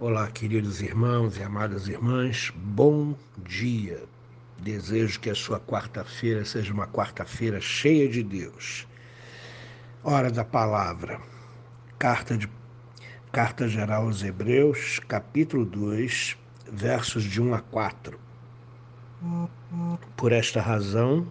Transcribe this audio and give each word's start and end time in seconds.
Olá, 0.00 0.30
queridos 0.30 0.80
irmãos 0.80 1.36
e 1.38 1.42
amadas 1.42 1.88
irmãs, 1.88 2.52
bom 2.54 3.16
dia. 3.36 4.04
Desejo 4.56 5.18
que 5.18 5.28
a 5.28 5.34
sua 5.34 5.58
quarta-feira 5.58 6.44
seja 6.44 6.72
uma 6.72 6.86
quarta-feira 6.86 7.60
cheia 7.60 8.08
de 8.08 8.22
Deus. 8.22 8.86
Hora 10.04 10.30
da 10.30 10.44
palavra. 10.44 11.20
Carta, 11.98 12.38
de, 12.38 12.48
Carta 13.32 13.66
geral 13.66 14.04
aos 14.04 14.22
Hebreus, 14.22 15.00
capítulo 15.08 15.64
2, 15.64 16.38
versos 16.70 17.24
de 17.24 17.42
1 17.42 17.54
a 17.54 17.60
4. 17.60 18.20
Por 20.16 20.30
esta 20.30 20.60
razão, 20.60 21.26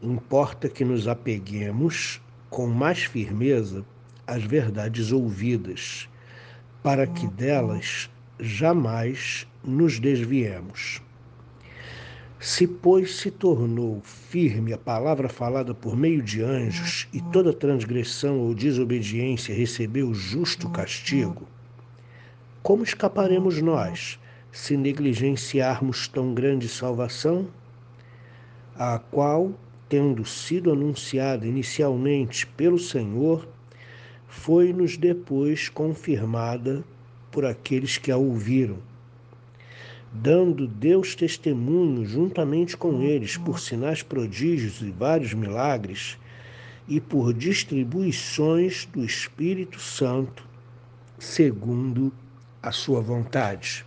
importa 0.00 0.68
que 0.68 0.84
nos 0.84 1.08
apeguemos 1.08 2.22
com 2.48 2.68
mais 2.68 3.02
firmeza 3.02 3.84
às 4.24 4.44
verdades 4.44 5.10
ouvidas 5.10 6.08
para 6.84 7.06
que 7.06 7.26
delas 7.28 8.10
jamais 8.38 9.48
nos 9.64 9.98
desviemos. 9.98 11.00
Se, 12.38 12.66
pois, 12.66 13.16
se 13.16 13.30
tornou 13.30 14.02
firme 14.02 14.70
a 14.74 14.76
palavra 14.76 15.30
falada 15.30 15.74
por 15.74 15.96
meio 15.96 16.20
de 16.20 16.42
anjos, 16.42 17.08
e 17.10 17.22
toda 17.32 17.54
transgressão 17.54 18.38
ou 18.38 18.54
desobediência 18.54 19.54
recebeu 19.54 20.12
justo 20.12 20.68
castigo, 20.68 21.48
como 22.62 22.84
escaparemos 22.84 23.62
nós 23.62 24.20
se 24.52 24.76
negligenciarmos 24.76 26.06
tão 26.06 26.34
grande 26.34 26.68
salvação, 26.68 27.48
a 28.76 28.98
qual, 28.98 29.54
tendo 29.88 30.22
sido 30.26 30.70
anunciada 30.70 31.46
inicialmente 31.46 32.46
pelo 32.46 32.78
Senhor, 32.78 33.48
foi-nos 34.34 34.98
depois 34.98 35.70
confirmada 35.70 36.84
por 37.30 37.46
aqueles 37.46 37.96
que 37.96 38.10
a 38.10 38.16
ouviram, 38.16 38.76
dando 40.12 40.66
Deus 40.66 41.14
testemunho 41.14 42.04
juntamente 42.04 42.76
com 42.76 43.00
eles 43.00 43.38
por 43.38 43.58
sinais 43.58 44.02
prodígios 44.02 44.82
e 44.82 44.90
vários 44.90 45.32
milagres 45.32 46.18
e 46.86 47.00
por 47.00 47.32
distribuições 47.32 48.84
do 48.92 49.02
Espírito 49.02 49.80
Santo, 49.80 50.46
segundo 51.18 52.12
a 52.62 52.70
sua 52.70 53.00
vontade. 53.00 53.86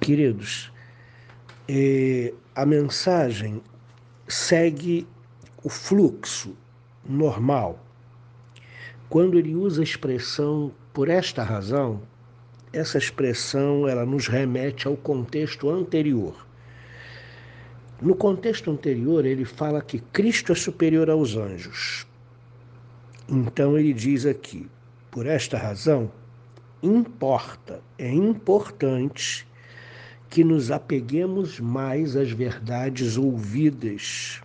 Queridos, 0.00 0.72
eh, 1.68 2.32
a 2.54 2.64
mensagem 2.64 3.60
segue 4.26 5.06
o 5.62 5.68
fluxo 5.68 6.56
normal 7.04 7.85
quando 9.08 9.38
ele 9.38 9.54
usa 9.54 9.82
a 9.82 9.84
expressão 9.84 10.72
por 10.92 11.08
esta 11.08 11.42
razão, 11.42 12.02
essa 12.72 12.98
expressão 12.98 13.86
ela 13.86 14.04
nos 14.04 14.26
remete 14.26 14.86
ao 14.88 14.96
contexto 14.96 15.70
anterior. 15.70 16.34
No 18.00 18.14
contexto 18.14 18.70
anterior, 18.70 19.24
ele 19.24 19.44
fala 19.44 19.80
que 19.80 19.98
Cristo 19.98 20.52
é 20.52 20.54
superior 20.54 21.08
aos 21.08 21.36
anjos. 21.36 22.06
Então 23.28 23.78
ele 23.78 23.92
diz 23.92 24.26
aqui, 24.26 24.68
por 25.10 25.26
esta 25.26 25.56
razão, 25.56 26.10
importa, 26.82 27.80
é 27.96 28.10
importante 28.10 29.46
que 30.28 30.44
nos 30.44 30.70
apeguemos 30.70 31.58
mais 31.58 32.16
às 32.16 32.30
verdades 32.30 33.16
ouvidas 33.16 34.42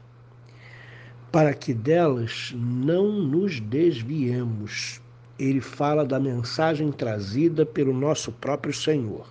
para 1.31 1.53
que 1.53 1.73
delas 1.73 2.53
não 2.55 3.11
nos 3.11 3.59
desviemos. 3.59 4.99
Ele 5.39 5.61
fala 5.61 6.05
da 6.05 6.19
mensagem 6.19 6.91
trazida 6.91 7.65
pelo 7.65 7.93
nosso 7.93 8.31
próprio 8.33 8.73
Senhor. 8.73 9.25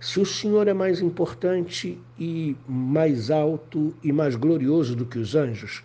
Se 0.00 0.20
o 0.20 0.26
Senhor 0.26 0.68
é 0.68 0.74
mais 0.74 1.00
importante 1.00 1.98
e 2.18 2.56
mais 2.68 3.30
alto 3.30 3.94
e 4.02 4.12
mais 4.12 4.34
glorioso 4.36 4.94
do 4.94 5.06
que 5.06 5.18
os 5.18 5.34
anjos, 5.34 5.82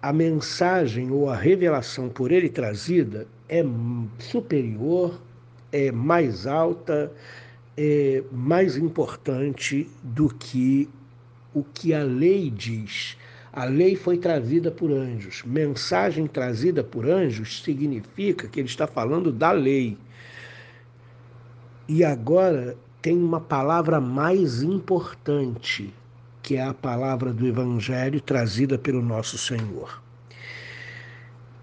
a 0.00 0.12
mensagem 0.12 1.10
ou 1.10 1.28
a 1.28 1.36
revelação 1.36 2.08
por 2.08 2.32
ele 2.32 2.48
trazida 2.48 3.26
é 3.48 3.62
superior, 4.18 5.20
é 5.72 5.92
mais 5.92 6.46
alta, 6.46 7.12
é 7.76 8.22
mais 8.32 8.76
importante 8.76 9.88
do 10.02 10.28
que 10.28 10.88
o 11.52 11.62
que 11.62 11.92
a 11.92 12.02
lei 12.02 12.48
diz 12.48 13.18
a 13.52 13.64
lei 13.64 13.96
foi 13.96 14.16
trazida 14.16 14.70
por 14.70 14.92
anjos. 14.92 15.42
Mensagem 15.44 16.26
trazida 16.26 16.84
por 16.84 17.08
anjos 17.08 17.62
significa 17.62 18.46
que 18.46 18.60
ele 18.60 18.68
está 18.68 18.86
falando 18.86 19.32
da 19.32 19.50
lei. 19.50 19.98
E 21.88 22.04
agora 22.04 22.76
tem 23.02 23.16
uma 23.16 23.40
palavra 23.40 24.00
mais 24.00 24.62
importante, 24.62 25.92
que 26.42 26.56
é 26.56 26.62
a 26.62 26.74
palavra 26.74 27.32
do 27.32 27.46
Evangelho 27.46 28.20
trazida 28.20 28.78
pelo 28.78 29.02
nosso 29.02 29.36
Senhor. 29.36 30.00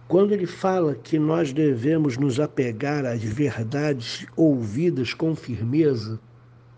Quando 0.07 0.33
ele 0.33 0.47
fala 0.47 0.95
que 0.95 1.19
nós 1.19 1.53
devemos 1.53 2.17
nos 2.17 2.39
apegar 2.39 3.05
às 3.05 3.21
verdades 3.21 4.25
ouvidas 4.35 5.13
com 5.13 5.35
firmeza, 5.35 6.19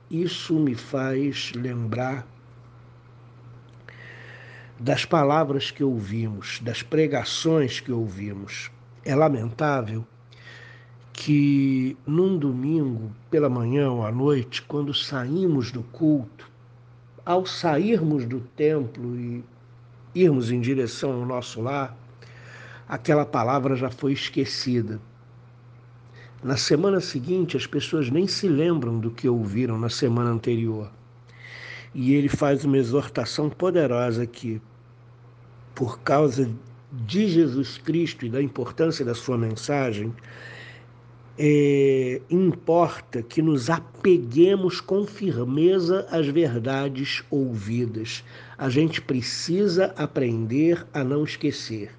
isso 0.10 0.60
me 0.60 0.76
faz 0.76 1.52
lembrar 1.56 2.28
das 4.80 5.04
palavras 5.04 5.72
que 5.72 5.84
ouvimos, 5.84 6.62
das 6.62 6.82
pregações 6.82 7.82
que 7.82 7.92
ouvimos. 7.92 8.72
É 9.04 9.14
lamentável 9.14 10.08
que 11.12 11.98
num 12.08 12.38
domingo, 12.38 13.12
pela 13.30 13.50
manhã 13.50 13.92
ou 13.92 14.06
à 14.06 14.12
noite, 14.12 14.62
quando 14.62 14.94
saímos 14.94 15.70
do 15.70 15.84
culto, 15.84 16.50
ao 17.26 17.46
sairmos 17.46 18.26
do 18.26 18.40
templo 18.40 19.20
e 19.20 19.44
irmos 20.16 20.50
em 20.50 20.62
direção 20.62 21.12
ao 21.12 21.26
nosso 21.26 21.62
lar, 21.62 21.98
aquela 22.88 23.26
palavra 23.26 23.76
já 23.76 23.92
foi 23.92 24.14
esquecida. 24.14 25.02
Na 26.42 26.56
semana 26.56 27.02
seguinte, 27.02 27.58
as 27.58 27.68
pessoas 27.68 28.10
nem 28.10 28.28
se 28.28 28.48
lembram 28.48 28.98
do 28.98 29.12
que 29.12 29.28
ouviram 29.28 29.78
na 29.78 29.90
semana 29.90 30.30
anterior. 30.30 30.90
E 31.94 32.14
ele 32.14 32.30
faz 32.30 32.64
uma 32.64 32.78
exortação 32.78 33.50
poderosa 33.50 34.24
aqui 34.24 34.62
por 35.80 36.02
causa 36.02 36.52
de 36.92 37.30
Jesus 37.30 37.78
Cristo 37.78 38.26
e 38.26 38.30
da 38.30 38.42
importância 38.44 39.06
da 39.06 39.16
sua 39.16 39.38
mensagem, 39.38 40.14
é, 41.38 42.20
importa 42.30 43.24
que 43.24 43.42
nos 43.42 43.70
apeguemos 43.70 44.82
com 44.82 45.06
firmeza 45.06 46.06
às 46.12 46.28
verdades 46.28 47.24
ouvidas. 47.32 48.26
A 48.58 48.68
gente 48.70 49.02
precisa 49.02 49.94
aprender 49.96 50.86
a 50.94 51.02
não 51.02 51.24
esquecer. 51.24 51.92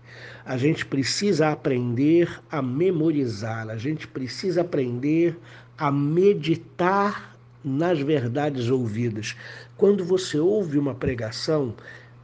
A 0.45 0.59
gente 0.59 0.85
precisa 0.85 1.49
aprender 1.49 2.39
a 2.51 2.61
memorizar. 2.61 3.71
A 3.71 3.79
gente 3.79 4.07
precisa 4.07 4.61
aprender 4.61 5.39
a 5.79 5.91
meditar 5.91 7.35
nas 7.65 7.99
verdades 7.99 8.69
ouvidas. 8.69 9.35
Quando 9.75 10.05
você 10.05 10.39
ouve 10.39 10.79
uma 10.79 10.95
pregação, 10.95 11.75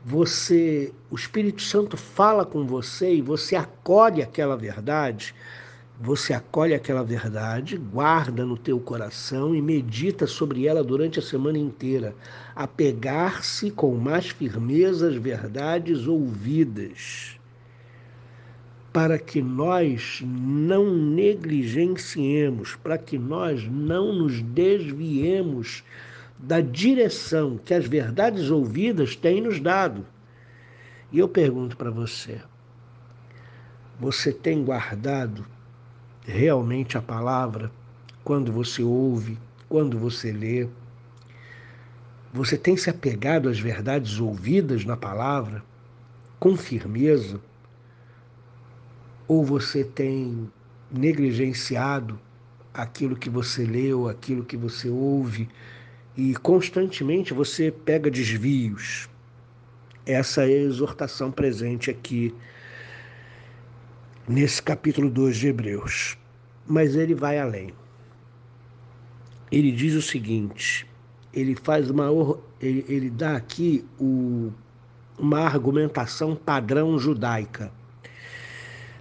você, 0.08 0.92
o 1.10 1.16
Espírito 1.16 1.60
Santo 1.60 1.96
fala 1.96 2.46
com 2.46 2.64
você 2.64 3.16
e 3.16 3.20
você 3.20 3.56
acolhe 3.56 4.22
aquela 4.22 4.56
verdade, 4.56 5.34
você 6.00 6.32
acolhe 6.32 6.74
aquela 6.74 7.02
verdade, 7.02 7.76
guarda 7.76 8.46
no 8.46 8.56
teu 8.56 8.78
coração 8.78 9.52
e 9.52 9.60
medita 9.60 10.24
sobre 10.24 10.64
ela 10.64 10.84
durante 10.84 11.18
a 11.18 11.22
semana 11.22 11.58
inteira. 11.58 12.14
Apegar-se 12.54 13.72
com 13.72 13.96
mais 13.96 14.28
firmeza 14.28 15.08
às 15.08 15.16
verdades 15.16 16.06
ouvidas, 16.06 17.36
para 18.92 19.18
que 19.18 19.42
nós 19.42 20.22
não 20.24 20.94
negligenciemos, 20.94 22.76
para 22.76 22.96
que 22.96 23.18
nós 23.18 23.68
não 23.68 24.12
nos 24.12 24.40
desviemos 24.40 25.82
da 26.38 26.60
direção 26.60 27.58
que 27.58 27.72
as 27.72 27.86
verdades 27.86 28.50
ouvidas 28.50 29.16
têm 29.16 29.40
nos 29.40 29.60
dado. 29.60 30.06
E 31.10 31.18
eu 31.18 31.28
pergunto 31.28 31.76
para 31.76 31.90
você: 31.90 32.40
você 33.98 34.32
tem 34.32 34.64
guardado 34.64 35.46
realmente 36.22 36.98
a 36.98 37.02
palavra 37.02 37.70
quando 38.22 38.52
você 38.52 38.82
ouve, 38.82 39.38
quando 39.68 39.98
você 39.98 40.32
lê? 40.32 40.68
Você 42.32 42.58
tem 42.58 42.76
se 42.76 42.90
apegado 42.90 43.48
às 43.48 43.58
verdades 43.58 44.20
ouvidas 44.20 44.84
na 44.84 44.96
palavra 44.96 45.62
com 46.38 46.56
firmeza? 46.56 47.40
Ou 49.26 49.44
você 49.44 49.82
tem 49.82 50.50
negligenciado 50.90 52.18
aquilo 52.74 53.16
que 53.16 53.30
você 53.30 53.64
leu, 53.64 54.08
aquilo 54.08 54.44
que 54.44 54.56
você 54.56 54.88
ouve 54.88 55.48
e 56.16 56.34
constantemente 56.34 57.34
você 57.34 57.70
pega 57.70 58.10
desvios. 58.10 59.08
Essa 60.06 60.42
é 60.42 60.46
a 60.46 60.62
exortação 60.62 61.30
presente 61.30 61.90
aqui 61.90 62.34
nesse 64.26 64.62
capítulo 64.62 65.10
2 65.10 65.36
de 65.36 65.48
Hebreus. 65.48 66.16
Mas 66.66 66.96
ele 66.96 67.14
vai 67.14 67.38
além. 67.38 67.72
ele 69.52 69.70
diz 69.70 69.94
o 69.94 70.02
seguinte: 70.02 70.86
ele 71.34 71.54
faz 71.54 71.90
uma 71.90 72.06
ele, 72.60 72.84
ele 72.88 73.10
dá 73.10 73.36
aqui 73.36 73.84
o, 74.00 74.50
uma 75.18 75.40
argumentação 75.40 76.34
padrão 76.34 76.98
judaica. 76.98 77.70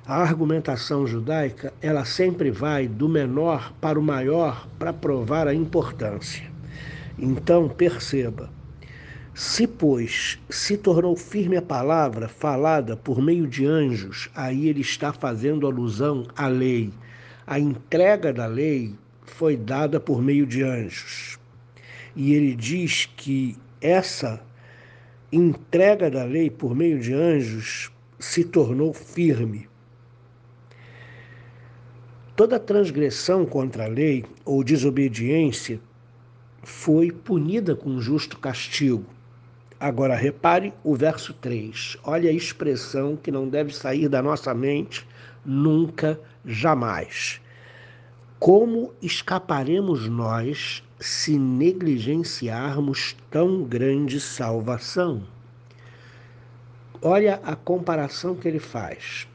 A 0.06 0.22
argumentação 0.22 1.08
judaica, 1.08 1.74
ela 1.82 2.06
sempre 2.06 2.52
vai 2.52 2.88
do 2.88 3.10
menor 3.10 3.74
para 3.82 4.00
o 4.00 4.04
maior 4.04 4.68
para 4.78 4.94
provar 4.94 5.48
a 5.48 5.54
importância. 5.54 6.55
Então, 7.18 7.70
perceba, 7.70 8.50
se, 9.34 9.68
pois, 9.68 10.40
se 10.50 10.78
tornou 10.78 11.16
firme 11.16 11.58
a 11.58 11.62
palavra 11.62 12.28
falada 12.28 12.96
por 12.96 13.22
meio 13.22 13.46
de 13.46 13.66
anjos, 13.66 14.30
aí 14.34 14.68
ele 14.70 14.82
está 14.82 15.12
fazendo 15.12 15.68
alusão 15.68 16.26
à 16.36 16.48
lei. 16.48 16.92
A 17.46 17.60
entrega 17.60 18.32
da 18.32 18.46
lei 18.46 18.96
foi 19.26 19.58
dada 19.58 20.00
por 20.00 20.22
meio 20.22 20.46
de 20.46 20.64
anjos. 20.64 21.38
E 22.16 22.34
ele 22.34 22.56
diz 22.56 23.10
que 23.18 23.58
essa 23.82 24.42
entrega 25.32 26.10
da 26.10 26.24
lei 26.24 26.50
por 26.50 26.74
meio 26.74 27.00
de 27.00 27.14
anjos 27.14 27.92
se 28.18 28.44
tornou 28.44 28.94
firme. 28.94 29.68
Toda 32.38 32.58
transgressão 32.58 33.46
contra 33.46 33.84
a 33.86 33.88
lei 33.88 34.24
ou 34.46 34.64
desobediência 34.64 35.80
foi 36.66 37.12
punida 37.12 37.76
com 37.76 38.02
justo 38.02 38.40
castigo. 38.40 39.06
Agora 39.80 40.16
repare 40.16 40.74
o 40.84 40.96
verso 40.96 41.32
3. 41.34 41.96
Olha 42.04 42.28
a 42.30 42.34
expressão 42.34 43.16
que 43.16 43.32
não 43.32 43.48
deve 43.48 43.72
sair 43.72 44.10
da 44.10 44.20
nossa 44.20 44.52
mente 44.52 45.08
nunca, 45.46 46.20
jamais. 46.44 47.40
Como 48.40 48.92
escaparemos 49.00 50.10
nós 50.10 50.84
se 51.00 51.38
negligenciarmos 51.38 53.16
tão 53.30 53.64
grande 53.64 54.20
salvação? 54.20 55.22
Olha 57.00 57.40
a 57.44 57.56
comparação 57.56 58.34
que 58.34 58.48
ele 58.48 58.60
faz. 58.60 59.28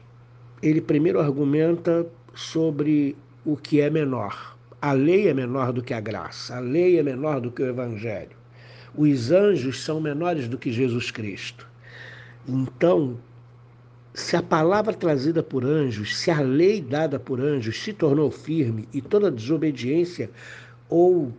Ele 0.61 0.81
primeiro 0.81 1.21
argumenta 1.21 2.05
sobre 2.35 3.15
o 3.45 3.55
que 3.55 3.79
é 3.79 3.89
menor. 3.89 4.57
A 4.81 4.93
lei 4.93 5.27
é 5.27 5.33
menor 5.33 5.71
do 5.71 5.83
que 5.83 5.93
a 5.93 5.99
graça, 5.99 6.57
a 6.57 6.59
lei 6.59 6.97
é 6.97 7.03
menor 7.03 7.39
do 7.39 7.51
que 7.51 7.61
o 7.61 7.67
evangelho. 7.67 8.35
Os 8.95 9.31
anjos 9.31 9.83
são 9.83 10.01
menores 10.01 10.47
do 10.47 10.57
que 10.57 10.71
Jesus 10.71 11.11
Cristo. 11.11 11.67
Então, 12.47 13.19
se 14.13 14.35
a 14.35 14.41
palavra 14.41 14.93
trazida 14.93 15.43
por 15.43 15.63
anjos, 15.63 16.17
se 16.17 16.31
a 16.31 16.41
lei 16.41 16.81
dada 16.81 17.19
por 17.19 17.39
anjos 17.39 17.81
se 17.81 17.93
tornou 17.93 18.31
firme 18.31 18.89
e 18.91 19.01
toda 19.01 19.29
desobediência 19.29 20.29
ou 20.89 21.31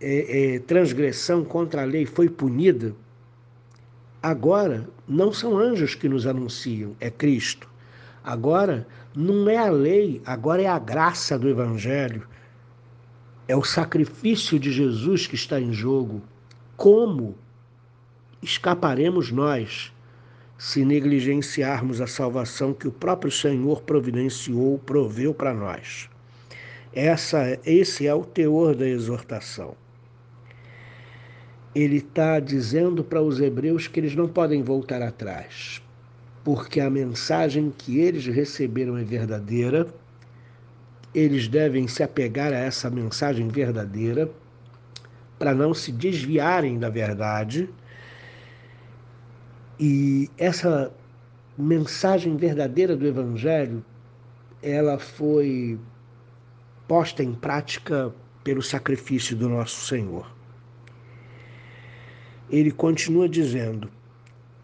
é, 0.00 0.54
é, 0.54 0.58
transgressão 0.60 1.44
contra 1.44 1.82
a 1.82 1.84
lei 1.84 2.06
foi 2.06 2.28
punida, 2.28 2.94
agora 4.22 4.88
não 5.06 5.32
são 5.32 5.58
anjos 5.58 5.94
que 5.94 6.08
nos 6.08 6.26
anunciam, 6.26 6.96
é 6.98 7.10
Cristo. 7.10 7.68
Agora 8.24 8.86
não 9.14 9.48
é 9.48 9.56
a 9.56 9.70
lei, 9.70 10.20
agora 10.24 10.62
é 10.62 10.66
a 10.66 10.78
graça 10.78 11.38
do 11.38 11.48
Evangelho. 11.48 12.26
É 13.48 13.56
o 13.56 13.64
sacrifício 13.64 14.58
de 14.60 14.70
Jesus 14.70 15.26
que 15.26 15.34
está 15.34 15.58
em 15.58 15.72
jogo. 15.72 16.20
Como 16.76 17.34
escaparemos 18.42 19.32
nós 19.32 19.90
se 20.58 20.84
negligenciarmos 20.84 22.02
a 22.02 22.06
salvação 22.06 22.74
que 22.74 22.86
o 22.86 22.92
próprio 22.92 23.32
Senhor 23.32 23.80
providenciou, 23.80 24.78
proveu 24.78 25.32
para 25.32 25.54
nós? 25.54 26.10
Essa, 26.92 27.58
esse 27.64 28.06
é 28.06 28.14
o 28.14 28.22
teor 28.22 28.74
da 28.74 28.86
exortação. 28.86 29.74
Ele 31.74 31.96
está 31.98 32.40
dizendo 32.40 33.02
para 33.02 33.22
os 33.22 33.40
hebreus 33.40 33.88
que 33.88 33.98
eles 33.98 34.14
não 34.14 34.28
podem 34.28 34.62
voltar 34.62 35.00
atrás, 35.00 35.82
porque 36.44 36.80
a 36.80 36.90
mensagem 36.90 37.72
que 37.76 37.98
eles 37.98 38.26
receberam 38.26 38.98
é 38.98 39.04
verdadeira, 39.04 39.86
eles 41.14 41.48
devem 41.48 41.88
se 41.88 42.02
apegar 42.02 42.52
a 42.52 42.56
essa 42.56 42.90
mensagem 42.90 43.48
verdadeira 43.48 44.30
para 45.38 45.54
não 45.54 45.72
se 45.72 45.90
desviarem 45.92 46.78
da 46.78 46.90
verdade. 46.90 47.68
E 49.78 50.28
essa 50.36 50.92
mensagem 51.56 52.36
verdadeira 52.36 52.96
do 52.96 53.06
Evangelho, 53.06 53.84
ela 54.62 54.98
foi 54.98 55.78
posta 56.86 57.22
em 57.22 57.34
prática 57.34 58.12
pelo 58.42 58.62
sacrifício 58.62 59.36
do 59.36 59.48
nosso 59.48 59.86
Senhor. 59.86 60.30
Ele 62.50 62.70
continua 62.70 63.28
dizendo: 63.28 63.90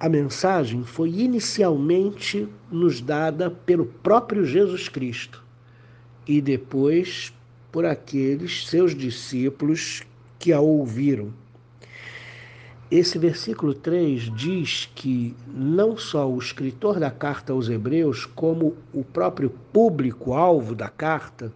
a 0.00 0.08
mensagem 0.08 0.84
foi 0.84 1.10
inicialmente 1.10 2.48
nos 2.70 3.00
dada 3.00 3.50
pelo 3.50 3.86
próprio 3.86 4.44
Jesus 4.44 4.88
Cristo 4.88 5.43
e 6.26 6.40
depois 6.40 7.32
por 7.70 7.84
aqueles 7.84 8.66
seus 8.66 8.94
discípulos 8.94 10.02
que 10.38 10.52
a 10.52 10.60
ouviram. 10.60 11.32
Esse 12.90 13.18
versículo 13.18 13.74
3 13.74 14.30
diz 14.36 14.88
que 14.94 15.34
não 15.48 15.96
só 15.96 16.30
o 16.30 16.38
escritor 16.38 17.00
da 17.00 17.10
carta 17.10 17.52
aos 17.52 17.68
Hebreus, 17.68 18.26
como 18.26 18.76
o 18.92 19.02
próprio 19.02 19.50
público-alvo 19.72 20.74
da 20.74 20.88
carta, 20.88 21.52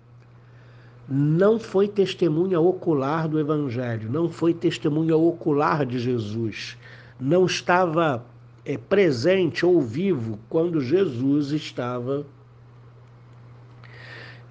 não 1.08 1.58
foi 1.58 1.86
testemunha 1.86 2.58
ocular 2.58 3.28
do 3.28 3.38
Evangelho, 3.38 4.10
não 4.10 4.28
foi 4.28 4.52
testemunha 4.52 5.16
ocular 5.16 5.86
de 5.86 5.98
Jesus, 5.98 6.76
não 7.20 7.46
estava 7.46 8.24
é, 8.64 8.76
presente 8.76 9.64
ou 9.64 9.80
vivo 9.80 10.38
quando 10.48 10.80
Jesus 10.80 11.52
estava 11.52 12.26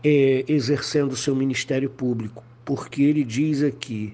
é, 0.10 0.46
exercendo 0.48 1.18
seu 1.18 1.36
ministério 1.36 1.90
público, 1.90 2.42
porque 2.64 3.04
ele 3.04 3.26
diz 3.26 3.62
aqui: 3.62 4.14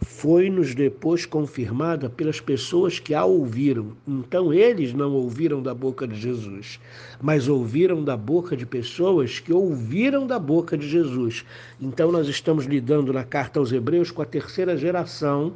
foi-nos 0.00 0.72
depois 0.72 1.26
confirmada 1.26 2.08
pelas 2.08 2.40
pessoas 2.40 3.00
que 3.00 3.12
a 3.12 3.24
ouviram. 3.24 3.96
Então 4.06 4.54
eles 4.54 4.94
não 4.94 5.12
ouviram 5.12 5.60
da 5.60 5.74
boca 5.74 6.06
de 6.06 6.14
Jesus, 6.14 6.78
mas 7.20 7.48
ouviram 7.48 8.04
da 8.04 8.16
boca 8.16 8.56
de 8.56 8.64
pessoas 8.64 9.40
que 9.40 9.52
ouviram 9.52 10.28
da 10.28 10.38
boca 10.38 10.78
de 10.78 10.88
Jesus. 10.88 11.44
Então 11.80 12.12
nós 12.12 12.28
estamos 12.28 12.64
lidando 12.64 13.12
na 13.12 13.24
carta 13.24 13.58
aos 13.58 13.72
Hebreus 13.72 14.12
com 14.12 14.22
a 14.22 14.26
terceira 14.26 14.76
geração 14.76 15.54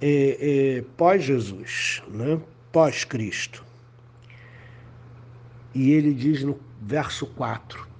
é, 0.00 0.38
é, 0.78 0.84
pós-Jesus, 0.96 2.00
né? 2.08 2.40
pós-Cristo. 2.70 3.64
E 5.74 5.90
ele 5.90 6.14
diz 6.14 6.44
no 6.44 6.56
verso 6.80 7.26
4 7.26 7.90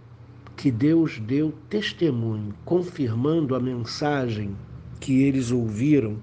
que 0.62 0.71
Deus 0.71 1.19
deu 1.19 1.52
testemunho, 1.69 2.54
confirmando 2.64 3.57
a 3.57 3.59
mensagem 3.59 4.57
que 5.00 5.25
eles 5.25 5.50
ouviram 5.50 6.23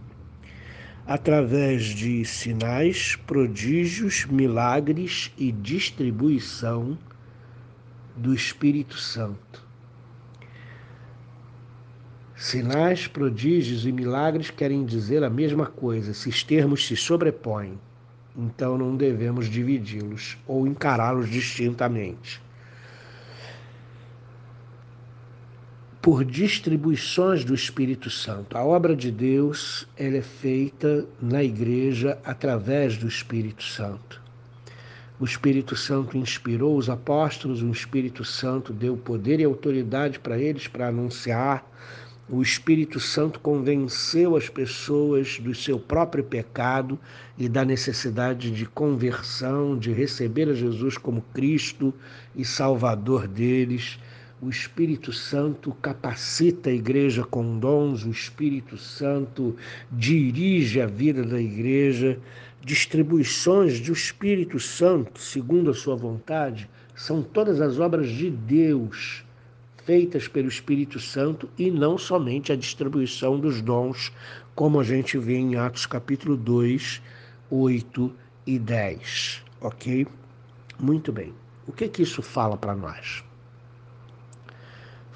através 1.06 1.84
de 1.84 2.24
sinais, 2.24 3.18
prodígios, 3.18 4.26
milagres 4.28 5.30
e 5.38 5.52
distribuição 5.52 6.98
do 8.16 8.34
Espírito 8.34 8.98
Santo. 8.98 9.68
Sinais, 12.34 13.08
prodígios 13.08 13.86
e 13.86 13.92
milagres 13.92 14.50
querem 14.50 14.86
dizer 14.86 15.22
a 15.22 15.30
mesma 15.30 15.66
coisa, 15.66 16.12
esses 16.12 16.46
termos 16.46 16.88
se 16.88 16.96
sobrepõem, 16.96 17.78
então 18.38 18.78
não 18.78 18.96
devemos 18.96 19.50
dividi-los 19.50 20.38
ou 20.48 20.66
encará-los 20.66 21.30
distintamente. 21.30 22.42
Por 26.10 26.26
distribuições 26.26 27.46
do 27.46 27.54
Espírito 27.54 28.10
Santo. 28.10 28.58
A 28.58 28.64
obra 28.66 28.96
de 28.96 29.12
Deus 29.12 29.88
ela 29.96 30.18
é 30.18 30.24
feita 30.24 31.06
na 31.22 31.44
igreja 31.44 32.18
através 32.26 32.98
do 32.98 33.08
Espírito 33.08 33.64
Santo. 33.64 34.20
O 35.20 35.24
Espírito 35.24 35.76
Santo 35.76 36.18
inspirou 36.18 36.76
os 36.76 36.90
apóstolos, 36.90 37.62
o 37.62 37.70
Espírito 37.70 38.26
Santo 38.26 38.74
deu 38.74 38.98
poder 38.98 39.40
e 39.40 39.44
autoridade 39.44 40.18
para 40.18 40.40
eles 40.40 40.68
para 40.68 40.88
anunciar. 40.88 41.64
O 42.28 42.42
Espírito 42.42 43.00
Santo 43.00 43.40
convenceu 43.40 44.36
as 44.36 44.50
pessoas 44.50 45.38
do 45.38 45.54
seu 45.54 45.78
próprio 45.80 46.24
pecado 46.24 46.98
e 47.38 47.48
da 47.48 47.64
necessidade 47.64 48.50
de 48.50 48.66
conversão, 48.66 49.78
de 49.78 49.92
receber 49.92 50.50
a 50.50 50.56
Jesus 50.56 50.98
como 50.98 51.22
Cristo 51.36 51.94
e 52.36 52.44
Salvador 52.44 53.28
deles 53.28 54.00
o 54.42 54.50
Espírito 54.50 55.12
Santo 55.12 55.74
capacita 55.82 56.70
a 56.70 56.74
igreja 56.74 57.26
com 57.26 57.60
dons, 57.60 58.06
o 58.06 58.10
Espírito 58.10 58.78
Santo 58.78 59.56
dirige 59.92 60.80
a 60.80 60.86
vida 60.86 61.24
da 61.24 61.42
igreja. 61.42 62.18
Distribuições 62.62 63.80
do 63.82 63.92
Espírito 63.92 64.60
Santo, 64.60 65.20
segundo 65.20 65.72
a 65.72 65.74
sua 65.74 65.96
vontade, 65.96 66.70
são 66.96 67.22
todas 67.22 67.60
as 67.60 67.80
obras 67.80 68.10
de 68.10 68.30
Deus 68.30 69.26
feitas 69.86 70.28
pelo 70.28 70.48
Espírito 70.48 71.00
Santo 71.00 71.50
e 71.58 71.72
não 71.72 71.98
somente 71.98 72.52
a 72.52 72.56
distribuição 72.56 73.40
dos 73.40 73.62
dons, 73.62 74.12
como 74.56 74.80
a 74.80 74.84
gente 74.84 75.18
vê 75.18 75.36
em 75.36 75.56
Atos 75.56 75.86
capítulo 75.86 76.38
2, 76.38 77.02
8 77.50 78.14
e 78.46 78.60
10. 78.60 79.44
Ok? 79.62 80.08
Muito 80.80 81.12
bem. 81.12 81.34
O 81.68 81.72
que 81.72 81.88
que 81.88 82.04
isso 82.04 82.22
fala 82.22 82.56
para 82.56 82.76
nós? 82.76 83.29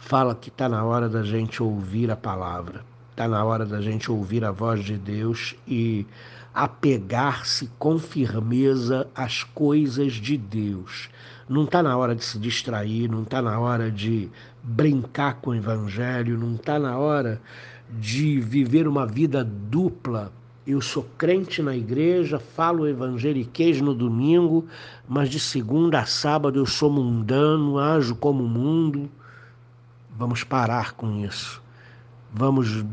Fala 0.06 0.36
que 0.36 0.50
está 0.50 0.68
na 0.68 0.84
hora 0.84 1.08
da 1.08 1.24
gente 1.24 1.64
ouvir 1.64 2.12
a 2.12 2.16
palavra, 2.16 2.84
está 3.12 3.26
na 3.26 3.44
hora 3.44 3.66
da 3.66 3.80
gente 3.80 4.12
ouvir 4.12 4.44
a 4.44 4.52
voz 4.52 4.84
de 4.84 4.98
Deus 4.98 5.56
e 5.66 6.06
apegar-se 6.54 7.72
com 7.80 7.98
firmeza 7.98 9.08
às 9.16 9.44
coisas 9.44 10.12
de 10.14 10.38
Deus. 10.38 11.10
Não 11.48 11.64
está 11.64 11.82
na 11.82 11.96
hora 11.96 12.14
de 12.14 12.24
se 12.24 12.38
distrair, 12.38 13.10
não 13.10 13.24
está 13.24 13.42
na 13.42 13.58
hora 13.58 13.90
de 13.90 14.30
brincar 14.62 15.36
com 15.36 15.52
o 15.52 15.56
Evangelho, 15.56 16.38
não 16.38 16.56
está 16.56 16.78
na 16.78 16.98
hora 16.98 17.42
de 17.90 18.42
viver 18.42 18.90
uma 18.90 19.08
vida 19.08 19.42
dupla. 19.42 20.34
Eu 20.68 20.82
sou 20.82 21.08
crente 21.18 21.62
na 21.62 21.78
igreja, 21.78 22.38
falo 22.40 22.88
evangeliquez 22.88 23.80
no 23.80 23.96
domingo, 23.96 24.66
mas 25.08 25.30
de 25.30 25.40
segunda 25.40 26.02
a 26.02 26.06
sábado 26.06 26.60
eu 26.60 26.66
sou 26.66 26.92
mundano, 26.92 27.80
ajo 27.80 28.16
como 28.16 28.44
mundo. 28.44 29.10
Vamos 30.18 30.44
parar 30.44 30.94
com 30.94 31.26
isso 31.26 31.64
vamos 32.34 32.84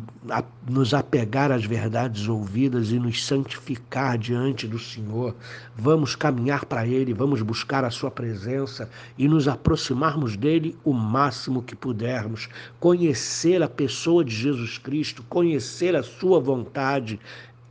nos 0.69 0.93
apegar 0.93 1.51
às 1.51 1.65
verdades 1.65 2.29
ouvidas 2.29 2.91
e 2.91 2.99
nos 2.99 3.25
santificar 3.25 4.19
diante 4.19 4.69
do 4.69 4.79
Senhor. 4.79 5.35
Vamos 5.75 6.15
caminhar 6.15 6.67
para 6.67 6.87
Ele, 6.87 7.15
vamos 7.15 7.41
buscar 7.41 7.83
a 7.83 7.91
Sua 7.91 8.11
presença 8.11 8.91
e 9.17 9.27
nos 9.27 9.49
aproximarmos 9.49 10.37
dele 10.37 10.77
o 10.85 10.93
máximo 10.93 11.63
que 11.63 11.75
pudermos. 11.75 12.49
Conhecer 12.79 13.63
a 13.63 13.69
pessoa 13.69 14.23
de 14.23 14.35
Jesus 14.35 14.77
Cristo, 14.77 15.25
conhecer 15.27 15.97
a 15.97 16.03
Sua 16.03 16.39
vontade. 16.39 17.19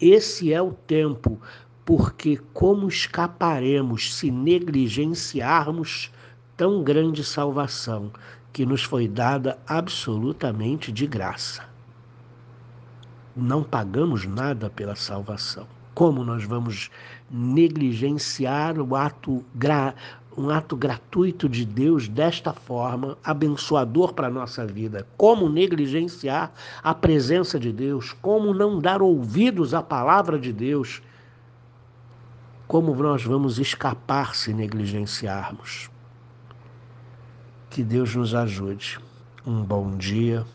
Esse 0.01 0.51
é 0.51 0.61
o 0.61 0.71
tempo, 0.71 1.39
porque 1.85 2.39
como 2.51 2.87
escaparemos 2.87 4.15
se 4.15 4.31
negligenciarmos 4.31 6.11
tão 6.57 6.83
grande 6.83 7.23
salvação? 7.23 8.11
Que 8.51 8.65
nos 8.65 8.83
foi 8.83 9.07
dada 9.07 9.57
absolutamente 9.67 10.91
de 10.91 11.05
graça. 11.05 11.63
Não 13.35 13.63
pagamos 13.63 14.25
nada 14.25 14.69
pela 14.69 14.95
salvação. 14.95 15.67
Como 15.93 16.23
nós 16.23 16.43
vamos 16.43 16.89
negligenciar 17.29 18.79
o 18.79 18.95
ato 18.95 19.43
gra... 19.53 19.93
um 20.35 20.49
ato 20.49 20.75
gratuito 20.75 21.47
de 21.47 21.65
Deus 21.65 22.07
desta 22.07 22.53
forma, 22.53 23.17
abençoador 23.23 24.13
para 24.13 24.27
a 24.27 24.31
nossa 24.31 24.65
vida? 24.65 25.07
Como 25.15 25.47
negligenciar 25.47 26.51
a 26.83 26.93
presença 26.93 27.59
de 27.59 27.71
Deus? 27.71 28.13
Como 28.13 28.53
não 28.53 28.79
dar 28.79 29.01
ouvidos 29.01 29.73
à 29.73 29.83
palavra 29.83 30.39
de 30.39 30.51
Deus? 30.51 31.01
Como 32.67 32.95
nós 32.95 33.23
vamos 33.23 33.59
escapar 33.59 34.35
se 34.35 34.53
negligenciarmos? 34.53 35.89
Que 37.69 37.83
Deus 37.83 38.15
nos 38.15 38.33
ajude. 38.33 38.99
Um 39.45 39.63
bom 39.63 39.95
dia. 39.95 40.45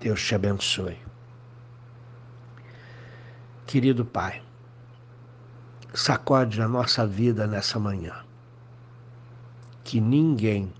Deus 0.00 0.24
te 0.24 0.34
abençoe. 0.34 0.96
Querido 3.66 4.04
Pai, 4.04 4.42
sacode 5.92 6.62
a 6.62 6.66
nossa 6.66 7.06
vida 7.06 7.46
nessa 7.46 7.78
manhã. 7.78 8.24
Que 9.84 10.00
ninguém 10.00 10.72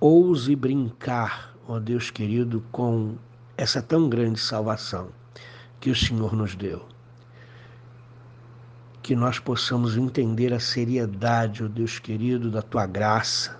ouse 0.00 0.56
brincar, 0.56 1.54
ó 1.68 1.78
Deus 1.78 2.10
querido, 2.10 2.64
com 2.72 3.16
essa 3.58 3.82
tão 3.82 4.08
grande 4.08 4.40
salvação 4.40 5.10
que 5.78 5.90
o 5.90 5.96
Senhor 5.96 6.34
nos 6.34 6.56
deu 6.56 6.88
que 9.02 9.16
nós 9.16 9.38
possamos 9.38 9.96
entender 9.96 10.52
a 10.52 10.60
seriedade, 10.60 11.62
ó 11.62 11.66
oh 11.66 11.68
Deus 11.68 11.98
querido, 11.98 12.50
da 12.50 12.62
tua 12.62 12.86
graça 12.86 13.58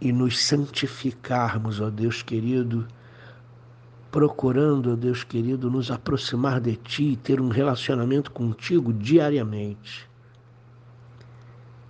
e 0.00 0.10
nos 0.10 0.42
santificarmos, 0.42 1.80
ó 1.80 1.86
oh 1.86 1.90
Deus 1.90 2.22
querido, 2.22 2.88
procurando, 4.10 4.90
ó 4.90 4.92
oh 4.94 4.96
Deus 4.96 5.22
querido, 5.22 5.70
nos 5.70 5.90
aproximar 5.90 6.60
de 6.60 6.76
Ti 6.76 7.12
e 7.12 7.16
ter 7.16 7.40
um 7.40 7.48
relacionamento 7.48 8.30
contigo 8.30 8.92
diariamente. 8.92 10.08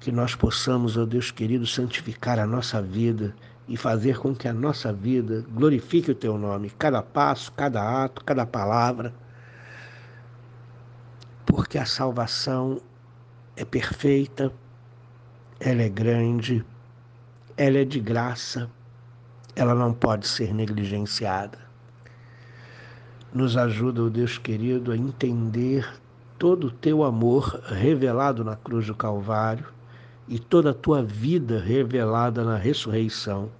Que 0.01 0.11
nós 0.11 0.35
possamos, 0.35 0.97
ó 0.99 1.07
Deus 1.07 1.31
querido, 1.31 1.67
santificar 1.67 2.39
a 2.39 2.47
nossa 2.47 2.83
vida 2.83 3.35
e 3.69 3.77
fazer 3.77 4.19
com 4.19 4.35
que 4.35 4.49
a 4.49 4.53
nossa 4.53 4.93
vida 4.93 5.47
glorifique 5.49 6.11
o 6.11 6.15
Teu 6.15 6.37
nome, 6.37 6.71
cada 6.71 7.01
passo, 7.03 7.53
cada 7.53 8.05
ato, 8.05 8.25
cada 8.25 8.45
palavra 8.45 9.15
porque 11.55 11.77
a 11.77 11.85
salvação 11.85 12.81
é 13.55 13.63
perfeita, 13.63 14.51
ela 15.61 15.83
é 15.83 15.89
grande, 15.91 16.65
ela 17.59 17.77
é 17.77 17.85
de 17.85 18.01
graça, 18.01 18.71
ela 19.55 19.75
não 19.75 19.93
pode 19.93 20.27
ser 20.27 20.55
negligenciada. 20.55 21.59
Nos 23.35 23.55
ajuda, 23.59 24.03
oh 24.03 24.09
Deus 24.09 24.39
querido, 24.39 24.93
a 24.93 24.97
entender 24.97 25.87
todo 26.39 26.69
o 26.69 26.71
teu 26.71 27.05
amor 27.05 27.61
revelado 27.67 28.43
na 28.43 28.57
cruz 28.57 28.87
do 28.87 28.95
Calvário 28.95 29.67
e 30.27 30.39
toda 30.39 30.71
a 30.71 30.75
tua 30.75 31.03
vida 31.03 31.61
revelada 31.61 32.43
na 32.45 32.57
ressurreição. 32.57 33.51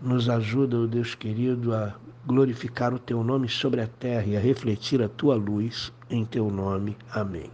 Nos 0.00 0.28
ajuda, 0.28 0.76
o 0.76 0.84
oh 0.84 0.86
Deus 0.86 1.14
querido, 1.14 1.74
a 1.74 1.94
glorificar 2.24 2.94
o 2.94 2.98
teu 2.98 3.24
nome 3.24 3.48
sobre 3.48 3.80
a 3.80 3.86
terra 3.86 4.26
e 4.26 4.36
a 4.36 4.40
refletir 4.40 5.02
a 5.02 5.08
tua 5.08 5.34
luz 5.34 5.92
em 6.08 6.24
teu 6.24 6.50
nome. 6.50 6.96
Amém. 7.10 7.50